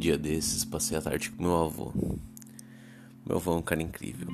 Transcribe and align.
Dia 0.00 0.16
desses, 0.16 0.64
passei 0.64 0.96
a 0.96 1.02
tarde 1.02 1.30
com 1.30 1.42
meu 1.42 1.62
avô. 1.62 1.92
Meu 3.26 3.36
avô 3.36 3.52
é 3.52 3.56
um 3.56 3.60
cara 3.60 3.82
incrível. 3.82 4.28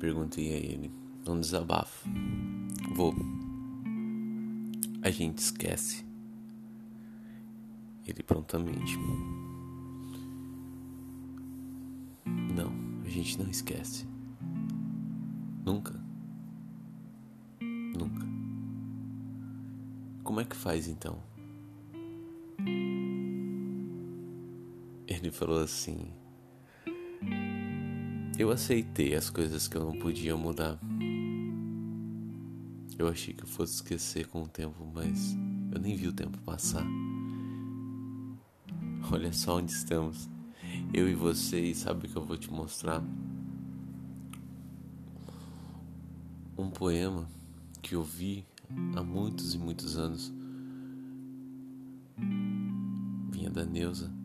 Perguntei 0.00 0.52
a 0.52 0.56
ele, 0.56 0.90
um 1.24 1.38
desabafo. 1.38 2.08
Vô, 2.96 3.14
a 5.02 5.08
gente 5.08 5.38
esquece. 5.38 6.04
Ele 8.04 8.24
prontamente. 8.24 8.98
Não, 12.26 12.72
a 13.06 13.08
gente 13.08 13.38
não 13.38 13.48
esquece. 13.48 14.04
Nunca. 15.64 15.94
Nunca. 17.96 18.26
Como 20.24 20.40
é 20.40 20.44
que 20.44 20.56
faz 20.56 20.88
então? 20.88 21.22
Ele 25.22 25.30
falou 25.30 25.60
assim: 25.60 26.08
Eu 28.36 28.50
aceitei 28.50 29.14
as 29.14 29.30
coisas 29.30 29.68
que 29.68 29.76
eu 29.76 29.84
não 29.84 29.96
podia 29.96 30.36
mudar. 30.36 30.80
Eu 32.98 33.06
achei 33.06 33.32
que 33.32 33.44
eu 33.44 33.46
fosse 33.46 33.74
esquecer 33.74 34.26
com 34.26 34.42
o 34.42 34.48
tempo, 34.48 34.84
mas 34.92 35.36
eu 35.72 35.80
nem 35.80 35.94
vi 35.94 36.08
o 36.08 36.12
tempo 36.12 36.36
passar. 36.38 36.84
Olha 39.12 39.32
só 39.32 39.58
onde 39.58 39.70
estamos. 39.70 40.28
Eu 40.92 41.08
e 41.08 41.14
você, 41.14 41.60
e 41.60 41.74
sabe 41.74 42.06
o 42.06 42.10
que 42.10 42.16
eu 42.16 42.24
vou 42.24 42.36
te 42.36 42.50
mostrar? 42.50 43.00
Um 46.58 46.68
poema 46.68 47.28
que 47.80 47.94
eu 47.94 48.02
vi 48.02 48.44
há 48.96 49.04
muitos 49.04 49.54
e 49.54 49.58
muitos 49.58 49.96
anos. 49.96 50.32
Vinha 53.30 53.50
da 53.50 53.64
Neuza. 53.64 54.21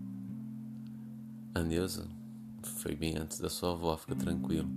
A 1.58 1.64
Neuza 1.64 2.08
foi 2.62 2.96
bem 2.96 3.18
antes 3.18 3.40
da 3.40 3.50
sua 3.50 3.72
avó, 3.72 3.98
fica 3.98 4.14
tranquilo. 4.14 4.70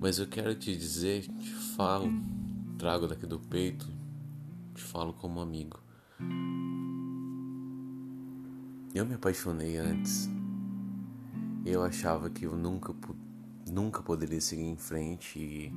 Mas 0.00 0.18
eu 0.18 0.26
quero 0.26 0.54
te 0.54 0.74
dizer, 0.74 1.24
te 1.24 1.52
falo, 1.52 2.10
trago 2.78 3.06
daqui 3.06 3.26
do 3.26 3.38
peito, 3.38 3.86
te 4.74 4.82
falo 4.82 5.12
como 5.12 5.38
amigo. 5.38 5.78
Eu 8.94 9.04
me 9.04 9.16
apaixonei 9.16 9.76
antes. 9.76 10.30
Eu 11.66 11.82
achava 11.82 12.30
que 12.30 12.46
eu 12.46 12.56
nunca, 12.56 12.94
nunca 13.70 14.02
poderia 14.02 14.40
seguir 14.40 14.64
em 14.64 14.78
frente 14.78 15.38
e, 15.38 15.70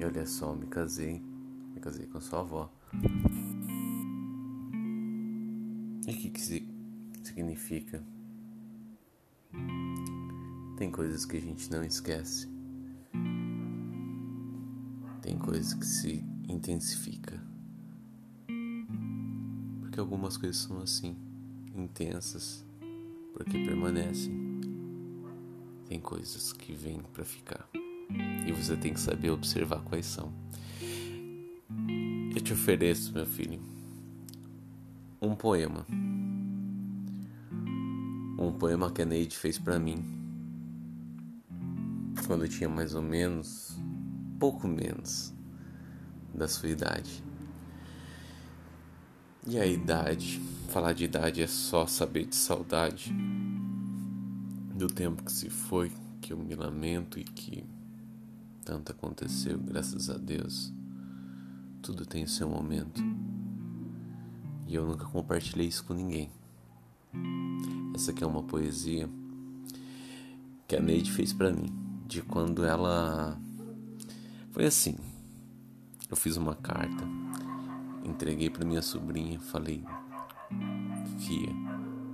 e 0.00 0.04
olha 0.06 0.24
só, 0.24 0.54
me 0.54 0.66
casei. 0.66 1.22
Me 1.74 1.80
casei 1.82 2.06
com 2.06 2.18
sua 2.18 2.40
avó. 2.40 2.72
E 6.06 6.10
o 6.10 6.16
que, 6.16 6.30
que 6.30 6.66
significa? 7.22 8.02
Tem 10.76 10.90
coisas 10.90 11.24
que 11.24 11.36
a 11.36 11.40
gente 11.40 11.70
não 11.70 11.84
esquece. 11.84 12.48
Tem 15.20 15.38
coisas 15.38 15.74
que 15.74 15.86
se 15.86 16.24
intensifica. 16.48 17.40
Porque 19.80 20.00
algumas 20.00 20.36
coisas 20.36 20.56
são 20.56 20.80
assim, 20.80 21.16
intensas, 21.74 22.64
porque 23.34 23.64
permanecem. 23.64 24.60
Tem 25.86 26.00
coisas 26.00 26.52
que 26.52 26.72
vêm 26.72 27.02
para 27.12 27.24
ficar. 27.24 27.68
E 28.46 28.50
você 28.50 28.76
tem 28.76 28.94
que 28.94 29.00
saber 29.00 29.30
observar 29.30 29.82
quais 29.82 30.06
são. 30.06 30.32
Eu 32.34 32.40
te 32.40 32.54
ofereço, 32.54 33.12
meu 33.12 33.26
filho, 33.26 33.60
um 35.20 35.36
poema. 35.36 35.86
Um 38.38 38.52
poema 38.58 38.90
que 38.90 39.02
a 39.02 39.04
Neide 39.04 39.36
fez 39.36 39.58
para 39.58 39.78
mim 39.78 40.21
quando 42.26 42.44
eu 42.44 42.48
tinha 42.48 42.68
mais 42.68 42.94
ou 42.94 43.02
menos, 43.02 43.76
pouco 44.38 44.66
menos 44.66 45.32
da 46.34 46.48
sua 46.48 46.68
idade. 46.68 47.22
E 49.46 49.58
a 49.58 49.66
idade, 49.66 50.40
falar 50.68 50.92
de 50.92 51.04
idade 51.04 51.42
é 51.42 51.46
só 51.46 51.86
saber 51.86 52.26
de 52.26 52.36
saudade 52.36 53.12
do 54.74 54.86
tempo 54.86 55.22
que 55.24 55.32
se 55.32 55.50
foi, 55.50 55.90
que 56.20 56.32
eu 56.32 56.36
me 56.36 56.54
lamento 56.54 57.18
e 57.18 57.24
que 57.24 57.64
tanto 58.64 58.92
aconteceu, 58.92 59.58
graças 59.58 60.08
a 60.08 60.16
Deus. 60.16 60.72
Tudo 61.82 62.06
tem 62.06 62.26
seu 62.26 62.48
momento. 62.48 63.02
E 64.68 64.74
eu 64.74 64.86
nunca 64.86 65.04
compartilhei 65.06 65.66
isso 65.66 65.84
com 65.84 65.92
ninguém. 65.92 66.30
Essa 67.94 68.12
aqui 68.12 68.22
é 68.22 68.26
uma 68.26 68.44
poesia 68.44 69.10
que 70.68 70.76
a 70.76 70.80
Neide 70.80 71.10
fez 71.10 71.32
para 71.32 71.52
mim 71.52 71.81
de 72.12 72.20
quando 72.20 72.64
ela. 72.66 73.38
Foi 74.50 74.66
assim. 74.66 74.98
Eu 76.10 76.16
fiz 76.16 76.36
uma 76.36 76.54
carta, 76.54 77.08
entreguei 78.04 78.50
para 78.50 78.66
minha 78.66 78.82
sobrinha, 78.82 79.40
falei: 79.40 79.82
Fia, 81.18 81.48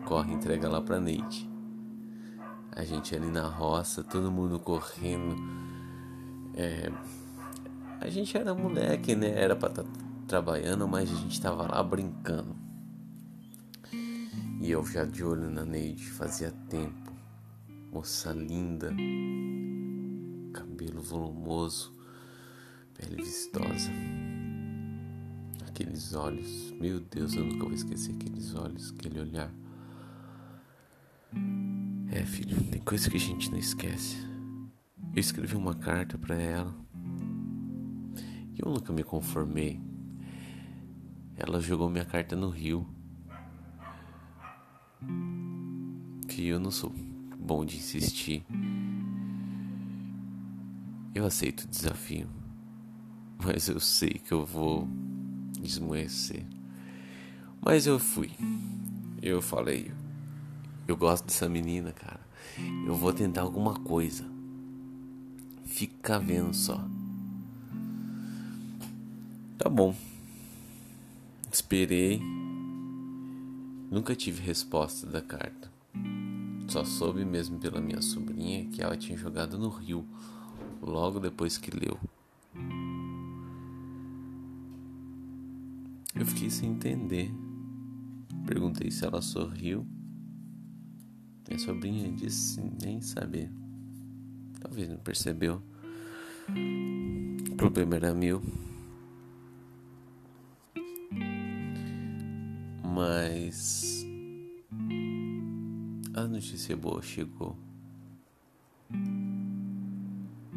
corre, 0.04 0.32
entrega 0.32 0.68
lá 0.68 0.80
pra 0.80 1.00
Neide. 1.00 1.50
A 2.70 2.84
gente 2.84 3.12
ali 3.16 3.26
na 3.26 3.48
roça, 3.48 4.04
todo 4.04 4.30
mundo 4.30 4.60
correndo. 4.60 5.34
É, 6.54 6.92
a 8.00 8.08
gente 8.08 8.36
era 8.36 8.54
moleque, 8.54 9.16
né? 9.16 9.30
Era 9.30 9.56
pra 9.56 9.68
estar 9.68 9.82
tá 9.82 9.90
trabalhando, 10.28 10.86
mas 10.86 11.10
a 11.10 11.16
gente 11.16 11.40
tava 11.40 11.66
lá 11.66 11.82
brincando. 11.82 12.54
E 14.60 14.70
eu 14.70 14.86
já 14.86 15.04
de 15.04 15.24
olho 15.24 15.50
na 15.50 15.64
Neide, 15.64 16.08
fazia 16.08 16.52
tempo. 16.68 17.12
Moça 17.90 18.30
linda, 18.32 18.94
cabelo 20.88 21.02
volumoso, 21.02 21.92
pele 22.94 23.16
vistosa. 23.16 23.90
Aqueles 25.66 26.14
olhos, 26.14 26.72
meu 26.80 27.00
Deus, 27.00 27.34
eu 27.34 27.44
nunca 27.44 27.64
vou 27.64 27.74
esquecer 27.74 28.14
aqueles 28.14 28.54
olhos, 28.54 28.92
aquele 28.92 29.20
olhar. 29.20 29.52
É, 32.10 32.24
filho, 32.24 32.60
tem 32.64 32.80
coisa 32.80 33.10
que 33.10 33.16
a 33.16 33.20
gente 33.20 33.50
não 33.50 33.58
esquece. 33.58 34.16
Eu 35.14 35.20
escrevi 35.20 35.56
uma 35.56 35.74
carta 35.74 36.16
para 36.16 36.34
ela 36.36 36.74
e 38.54 38.60
eu 38.64 38.72
nunca 38.72 38.92
me 38.92 39.04
conformei. 39.04 39.80
Ela 41.36 41.60
jogou 41.60 41.88
minha 41.88 42.04
carta 42.04 42.34
no 42.34 42.48
rio. 42.48 42.86
Que 46.26 46.48
eu 46.48 46.58
não 46.58 46.70
sou 46.70 46.92
bom 47.38 47.64
de 47.64 47.76
insistir. 47.76 48.44
Eu 51.14 51.24
aceito 51.24 51.62
o 51.62 51.68
desafio, 51.68 52.28
mas 53.42 53.68
eu 53.68 53.80
sei 53.80 54.10
que 54.10 54.32
eu 54.32 54.44
vou 54.44 54.88
desmoecer. 55.60 56.44
Mas 57.60 57.86
eu 57.86 57.98
fui. 57.98 58.30
Eu 59.20 59.42
falei, 59.42 59.90
eu 60.86 60.96
gosto 60.96 61.26
dessa 61.26 61.48
menina, 61.48 61.92
cara. 61.92 62.20
Eu 62.86 62.94
vou 62.94 63.12
tentar 63.12 63.42
alguma 63.42 63.74
coisa. 63.74 64.24
Fica 65.64 66.18
vendo 66.18 66.54
só. 66.54 66.82
Tá 69.58 69.68
bom. 69.68 69.94
Esperei. 71.52 72.20
Nunca 73.90 74.14
tive 74.14 74.40
resposta 74.42 75.06
da 75.06 75.20
carta. 75.20 75.70
Só 76.68 76.84
soube 76.84 77.24
mesmo 77.24 77.58
pela 77.58 77.80
minha 77.80 78.02
sobrinha 78.02 78.66
que 78.66 78.82
ela 78.82 78.96
tinha 78.96 79.16
jogado 79.16 79.58
no 79.58 79.68
rio 79.68 80.06
logo 80.80 81.20
depois 81.20 81.58
que 81.58 81.70
leu. 81.70 81.98
Eu 86.14 86.26
fiquei 86.26 86.50
sem 86.50 86.70
entender. 86.70 87.30
Perguntei 88.46 88.90
se 88.90 89.04
ela 89.04 89.22
sorriu. 89.22 89.86
Minha 91.46 91.58
sobrinha 91.60 92.12
disse 92.12 92.60
nem 92.82 93.00
saber. 93.00 93.50
Talvez 94.60 94.88
não 94.88 94.98
percebeu. 94.98 95.62
O 97.50 97.56
problema 97.56 97.96
era 97.96 98.14
meu. 98.14 98.42
Mas 102.82 104.04
a 106.14 106.26
notícia 106.26 106.76
boa 106.76 107.00
chegou. 107.00 107.56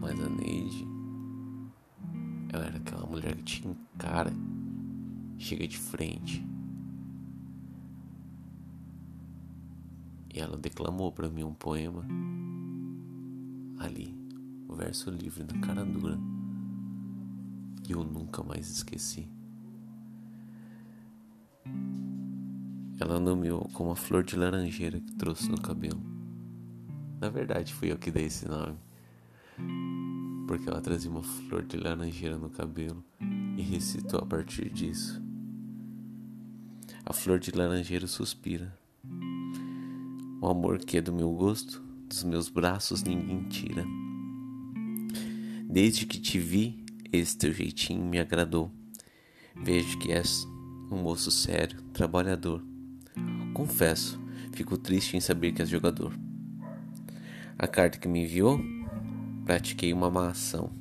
Mas 0.01 0.19
a 0.19 0.27
Neide, 0.27 0.85
ela 2.51 2.65
era 2.65 2.77
aquela 2.77 3.05
mulher 3.05 3.35
que 3.35 3.43
tinha 3.43 3.77
cara, 3.97 4.33
chega 5.37 5.67
de 5.67 5.77
frente. 5.77 6.45
E 10.33 10.39
ela 10.39 10.57
declamou 10.57 11.11
para 11.11 11.29
mim 11.29 11.43
um 11.43 11.53
poema 11.53 12.03
ali, 13.77 14.13
o 14.67 14.75
verso 14.75 15.11
livre 15.11 15.43
na 15.43 15.59
cara 15.61 15.85
dura. 15.85 16.17
E 17.87 17.91
eu 17.91 18.03
nunca 18.03 18.43
mais 18.43 18.69
esqueci. 18.69 19.29
ela 23.01 23.19
nomeou 23.19 23.67
como 23.73 23.91
a 23.91 23.95
flor 23.95 24.23
de 24.23 24.35
laranjeira 24.35 24.99
que 24.99 25.11
trouxe 25.13 25.49
no 25.49 25.59
cabelo. 25.59 25.99
Na 27.19 27.29
verdade, 27.29 27.73
fui 27.73 27.91
eu 27.91 27.97
que 27.97 28.11
dei 28.11 28.25
esse 28.25 28.47
nome. 28.47 28.77
Porque 30.51 30.69
ela 30.69 30.81
trazia 30.81 31.09
uma 31.09 31.23
flor 31.23 31.63
de 31.63 31.77
laranjeira 31.77 32.37
no 32.37 32.49
cabelo 32.49 33.01
e 33.55 33.61
recitou 33.61 34.19
a 34.19 34.25
partir 34.25 34.69
disso. 34.69 35.23
A 37.05 37.13
flor 37.13 37.39
de 37.39 37.51
laranjeira 37.51 38.05
suspira. 38.05 38.77
O 40.41 40.47
amor 40.49 40.79
que 40.79 40.97
é 40.97 41.01
do 41.01 41.13
meu 41.13 41.31
gosto, 41.31 41.81
dos 42.05 42.25
meus 42.25 42.49
braços 42.49 43.01
ninguém 43.01 43.47
tira. 43.47 43.85
Desde 45.69 46.05
que 46.05 46.19
te 46.19 46.37
vi, 46.37 46.83
esse 47.13 47.37
teu 47.37 47.53
jeitinho 47.53 48.03
me 48.03 48.19
agradou. 48.19 48.69
Vejo 49.55 49.97
que 49.99 50.11
és 50.11 50.45
um 50.91 50.97
moço 50.97 51.31
sério, 51.31 51.81
trabalhador. 51.93 52.61
Confesso, 53.53 54.19
fico 54.51 54.77
triste 54.77 55.15
em 55.15 55.21
saber 55.21 55.53
que 55.53 55.61
és 55.61 55.69
jogador. 55.69 56.13
A 57.57 57.67
carta 57.67 57.97
que 57.97 58.09
me 58.09 58.25
enviou, 58.25 58.59
pratiquei 59.51 59.91
uma 59.91 60.09
má 60.09 60.29
ação. 60.29 60.71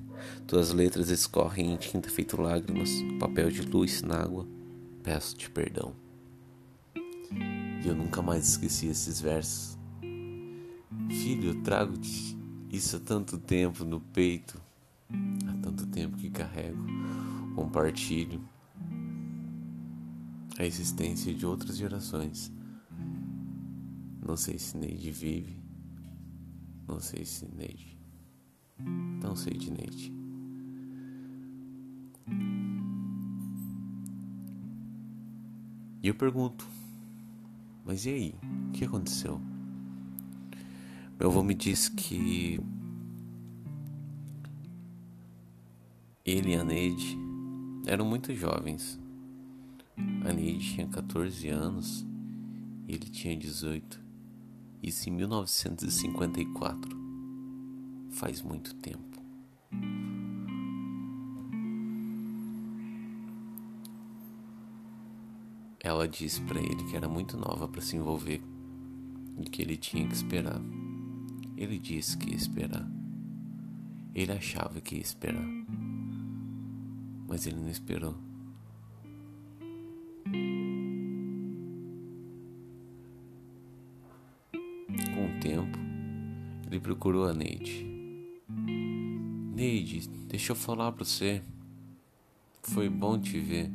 Tuas 0.47 0.71
letras 0.71 1.09
escorrem 1.09 1.73
em 1.73 1.77
tinta 1.77 2.09
feito 2.09 2.41
lágrimas, 2.41 2.89
papel 3.19 3.51
de 3.51 3.63
luz 3.63 4.01
na 4.01 4.23
água. 4.23 4.47
Peço-te 5.03 5.51
perdão. 5.51 5.93
E 6.95 7.89
eu 7.89 7.97
nunca 7.97 8.23
mais 8.23 8.51
esqueci 8.51 8.87
esses 8.87 9.21
versos. 9.21 9.77
Filho, 11.09 11.49
eu 11.49 11.63
trago-te 11.65 12.39
isso 12.71 12.95
há 12.95 13.01
tanto 13.01 13.39
tempo 13.39 13.85
no 13.85 14.01
peito, 14.01 14.63
há 15.49 15.53
tanto 15.61 15.85
tempo 15.87 16.17
que 16.17 16.31
carrego, 16.31 16.87
compartilho 17.57 18.41
a 20.57 20.65
existência 20.65 21.35
de 21.35 21.45
outras 21.45 21.77
gerações. 21.77 22.53
Não 24.25 24.37
sei 24.37 24.61
se 24.61 24.77
Neide 24.77 25.11
vive, 25.11 25.57
não 26.87 27.01
sei 27.01 27.25
se 27.25 27.49
Neide. 27.53 28.00
Não 29.23 29.37
sei 29.37 29.55
de 29.55 29.71
Neide. 29.71 30.13
E 36.03 36.09
eu 36.09 36.15
pergunto, 36.15 36.67
mas 37.85 38.07
e 38.07 38.11
aí? 38.11 38.35
O 38.69 38.73
que 38.73 38.85
aconteceu? 38.85 39.41
Meu 41.19 41.29
avô 41.29 41.43
me 41.43 41.55
disse 41.55 41.91
que 41.91 42.59
ele 46.25 46.53
e 46.53 46.57
a 46.57 46.65
Neide 46.65 47.19
eram 47.87 48.07
muito 48.07 48.35
jovens. 48.35 48.99
A 50.25 50.33
Neide 50.33 50.75
tinha 50.75 50.87
14 50.87 51.49
anos 51.49 52.07
e 52.89 52.95
ele 52.95 53.11
tinha 53.11 53.37
18. 53.37 54.01
Isso 54.83 55.11
em 55.11 55.13
1954. 55.13 57.10
Faz 58.11 58.43
muito 58.43 58.75
tempo. 58.75 59.11
Ela 65.83 66.07
disse 66.07 66.41
para 66.43 66.61
ele 66.61 66.85
que 66.85 66.95
era 66.95 67.09
muito 67.09 67.37
nova 67.39 67.67
para 67.67 67.81
se 67.81 67.97
envolver 67.97 68.43
e 69.39 69.45
que 69.49 69.63
ele 69.63 69.77
tinha 69.77 70.07
que 70.07 70.15
esperar. 70.15 70.61
Ele 71.57 71.79
disse 71.79 72.17
que 72.17 72.31
ia 72.31 72.37
esperar. 72.37 72.87
Ele 74.15 74.33
achava 74.33 74.81
que 74.81 74.97
ia 74.97 75.01
esperar. 75.01 75.45
Mas 77.27 77.47
ele 77.47 77.57
não 77.57 77.71
esperou. 77.71 78.15
Com 85.15 85.27
o 85.27 85.41
tempo, 85.41 85.79
ele 86.67 86.81
procurou 86.81 87.27
a 87.27 87.33
Neide. 87.33 87.90
Neide, 89.61 90.09
deixa 90.27 90.53
eu 90.53 90.57
falar 90.57 90.91
pra 90.91 91.05
você. 91.05 91.45
Foi 92.63 92.89
bom 92.89 93.21
te 93.21 93.39
ver. 93.39 93.71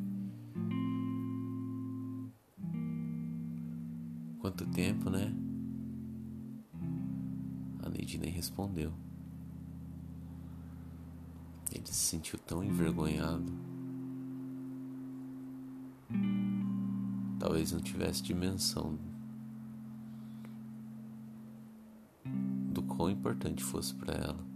Quanto 4.39 4.65
tempo, 4.65 5.11
né? 5.11 5.31
A 7.83 7.89
Neide 7.89 8.17
nem 8.17 8.31
respondeu. 8.31 8.91
Ele 11.71 11.85
se 11.85 11.93
sentiu 11.93 12.39
tão 12.39 12.63
envergonhado. 12.63 13.53
Talvez 17.39 17.71
não 17.71 17.79
tivesse 17.79 18.23
dimensão 18.23 18.97
do 22.73 22.81
quão 22.81 23.11
importante 23.11 23.63
fosse 23.63 23.93
para 23.93 24.15
ela. 24.15 24.54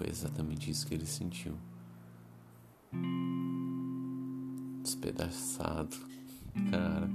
Foi 0.00 0.08
exatamente 0.08 0.70
isso 0.70 0.86
que 0.86 0.94
ele 0.94 1.04
sentiu. 1.04 1.54
Despedaçado 4.82 5.94
Cara. 6.70 7.10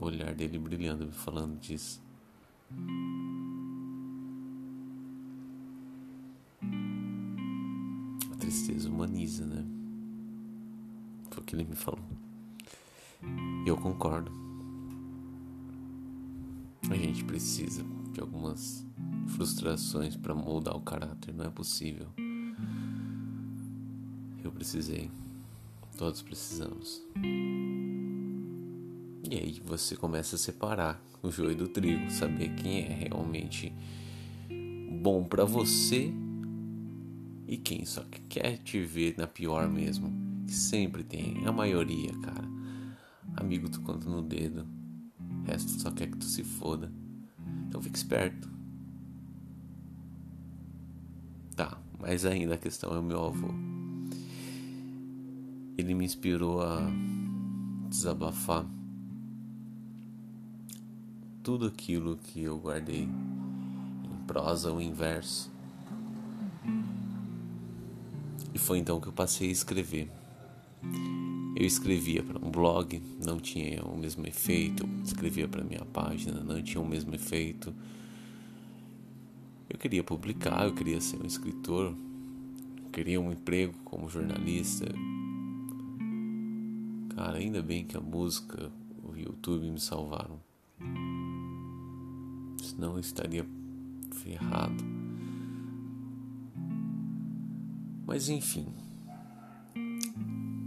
O 0.00 0.06
olhar 0.06 0.34
dele 0.34 0.58
brilhando, 0.58 1.04
me 1.04 1.12
falando 1.12 1.60
disso. 1.60 2.02
A 8.32 8.36
tristeza 8.36 8.88
humaniza, 8.88 9.44
né? 9.44 9.66
Foi 11.30 11.42
o 11.42 11.46
que 11.46 11.54
ele 11.54 11.64
me 11.64 11.76
falou. 11.76 12.08
E 13.66 13.68
eu 13.68 13.76
concordo. 13.76 14.32
A 16.90 16.96
gente 16.96 17.22
precisa 17.22 17.84
de 18.14 18.20
algumas 18.22 18.82
frustrações 19.28 20.16
para 20.16 20.34
moldar 20.34 20.76
o 20.76 20.80
caráter, 20.80 21.34
não 21.34 21.44
é 21.44 21.50
possível. 21.50 22.08
Eu 24.42 24.50
precisei. 24.50 25.10
Todos 25.96 26.22
precisamos. 26.22 27.02
E 29.30 29.36
aí 29.36 29.62
você 29.64 29.94
começa 29.96 30.36
a 30.36 30.38
separar 30.38 31.00
o 31.22 31.30
joio 31.30 31.56
do 31.56 31.68
trigo, 31.68 32.10
saber 32.10 32.54
quem 32.56 32.80
é 32.80 33.08
realmente 33.08 33.72
bom 35.00 35.24
para 35.24 35.44
você 35.44 36.12
e 37.46 37.56
quem 37.56 37.84
só 37.84 38.04
quer 38.28 38.58
te 38.58 38.80
ver 38.80 39.14
na 39.16 39.26
pior 39.26 39.68
mesmo. 39.68 40.12
Que 40.46 40.52
sempre 40.52 41.04
tem, 41.04 41.46
a 41.46 41.52
maioria, 41.52 42.12
cara. 42.18 42.44
Amigo 43.36 43.68
tu 43.68 43.80
conta 43.80 44.08
no 44.08 44.20
dedo, 44.20 44.66
o 45.18 45.46
resto 45.46 45.70
só 45.80 45.90
quer 45.90 46.10
que 46.10 46.18
tu 46.18 46.24
se 46.24 46.42
foda. 46.44 46.92
Então 47.68 47.80
fique 47.80 47.96
esperto. 47.96 48.50
Tá, 51.54 51.76
mas 52.00 52.24
ainda 52.24 52.54
a 52.54 52.58
questão 52.58 52.94
é 52.94 52.98
o 52.98 53.02
meu 53.02 53.24
avô 53.24 53.48
ele 55.82 55.94
me 55.94 56.04
inspirou 56.04 56.62
a 56.62 56.88
desabafar 57.88 58.66
tudo 61.42 61.66
aquilo 61.66 62.16
que 62.16 62.42
eu 62.42 62.58
guardei 62.58 63.02
em 63.02 64.26
prosa 64.26 64.70
ou 64.70 64.80
em 64.80 64.92
verso. 64.92 65.50
E 68.54 68.58
foi 68.58 68.78
então 68.78 69.00
que 69.00 69.08
eu 69.08 69.12
passei 69.12 69.48
a 69.48 69.52
escrever. 69.52 70.10
Eu 71.56 71.66
escrevia 71.66 72.22
para 72.22 72.38
um 72.38 72.50
blog, 72.50 73.02
não 73.24 73.40
tinha 73.40 73.82
o 73.82 73.96
mesmo 73.96 74.26
efeito. 74.26 74.88
Escrevia 75.04 75.48
para 75.48 75.64
minha 75.64 75.84
página, 75.84 76.42
não 76.44 76.62
tinha 76.62 76.80
o 76.80 76.86
mesmo 76.86 77.14
efeito. 77.14 77.74
Queria 79.82 80.02
publicar, 80.02 80.64
eu 80.64 80.74
queria 80.74 81.00
ser 81.00 81.20
um 81.20 81.26
escritor, 81.26 81.94
queria 82.92 83.20
um 83.20 83.32
emprego 83.32 83.74
como 83.84 84.08
jornalista, 84.08 84.86
Cara, 87.14 87.36
ainda 87.36 87.60
bem 87.62 87.84
que 87.84 87.96
a 87.96 88.00
música, 88.00 88.72
o 89.02 89.14
YouTube 89.14 89.70
me 89.70 89.78
salvaram. 89.78 90.40
Senão 92.62 92.94
eu 92.94 93.00
estaria 93.00 93.46
ferrado. 94.12 94.82
Mas 98.06 98.28
enfim, 98.28 98.66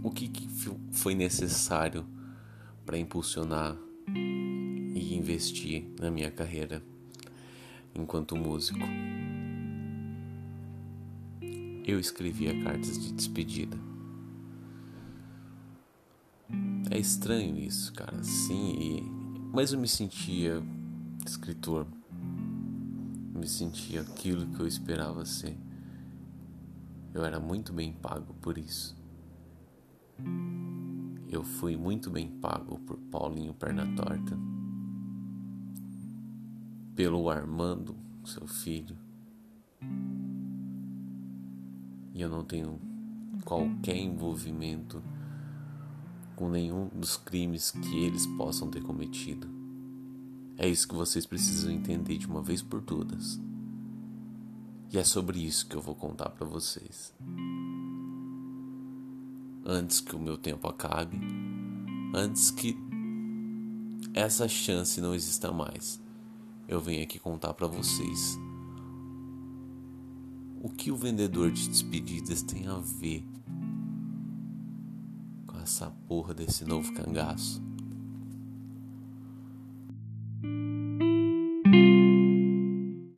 o 0.04 0.10
que, 0.10 0.28
que 0.28 0.46
foi 0.92 1.14
necessário 1.14 2.06
para 2.84 2.96
impulsionar 2.96 3.76
e 4.14 5.14
investir 5.16 5.90
na 5.98 6.10
minha 6.10 6.30
carreira 6.30 6.82
enquanto 7.98 8.36
músico? 8.36 8.86
Eu 11.84 12.00
escrevia 12.00 12.62
cartas 12.62 13.00
de 13.00 13.12
despedida. 13.12 13.76
É 16.90 16.98
estranho 16.98 17.56
isso, 17.58 17.92
cara. 17.92 18.22
Sim, 18.22 18.74
e... 18.78 19.02
mas 19.52 19.72
eu 19.72 19.78
me 19.78 19.88
sentia 19.88 20.62
escritor. 21.24 21.86
me 23.34 23.46
sentia 23.46 24.00
aquilo 24.00 24.46
que 24.46 24.60
eu 24.60 24.66
esperava 24.66 25.24
ser. 25.24 25.56
Eu 27.12 27.24
era 27.24 27.40
muito 27.40 27.72
bem 27.72 27.92
pago 27.92 28.34
por 28.34 28.58
isso. 28.58 28.96
eu 31.28 31.42
fui 31.42 31.76
muito 31.76 32.10
bem 32.10 32.28
pago 32.28 32.78
por 32.80 32.96
Paulinho 33.10 33.52
Perna 33.54 33.86
Torta, 33.94 34.38
pelo 36.96 37.28
Armando, 37.28 37.94
seu 38.24 38.46
filho, 38.46 38.96
e 42.14 42.22
eu 42.22 42.30
não 42.30 42.42
tenho 42.42 42.80
qualquer 43.44 43.98
envolvimento 43.98 45.02
com 46.34 46.48
nenhum 46.48 46.88
dos 46.88 47.18
crimes 47.18 47.70
que 47.70 47.98
eles 47.98 48.26
possam 48.38 48.70
ter 48.70 48.82
cometido. 48.82 49.46
É 50.56 50.66
isso 50.66 50.88
que 50.88 50.94
vocês 50.94 51.26
precisam 51.26 51.70
entender 51.70 52.16
de 52.16 52.26
uma 52.26 52.40
vez 52.40 52.62
por 52.62 52.80
todas. 52.80 53.38
E 54.90 54.98
é 54.98 55.04
sobre 55.04 55.38
isso 55.44 55.68
que 55.68 55.76
eu 55.76 55.82
vou 55.82 55.94
contar 55.94 56.30
para 56.30 56.46
vocês. 56.46 57.14
Antes 59.62 60.00
que 60.00 60.16
o 60.16 60.18
meu 60.18 60.38
tempo 60.38 60.66
acabe, 60.66 61.20
antes 62.14 62.50
que 62.50 62.74
essa 64.14 64.48
chance 64.48 64.98
não 65.02 65.14
exista 65.14 65.52
mais, 65.52 66.00
eu 66.68 66.80
venho 66.80 67.02
aqui 67.02 67.18
contar 67.18 67.54
para 67.54 67.66
vocês 67.66 68.38
o 70.60 70.68
que 70.68 70.90
o 70.90 70.96
vendedor 70.96 71.50
de 71.50 71.68
despedidas 71.68 72.42
tem 72.42 72.66
a 72.66 72.78
ver 72.78 73.24
com 75.46 75.58
essa 75.58 75.90
porra 76.08 76.34
desse 76.34 76.64
novo 76.64 76.92
cangaço. 76.92 77.62